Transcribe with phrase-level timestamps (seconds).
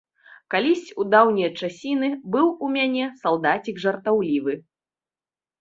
[0.53, 4.53] Калісь у даўнія часіны быў у мяне салдацік жартаўлівы.